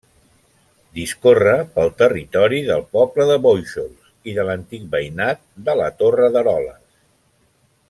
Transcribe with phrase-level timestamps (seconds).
[0.99, 6.83] Discorre pel territori del poble de Bóixols i de l'antic veïnat de la Torre d'Eroles.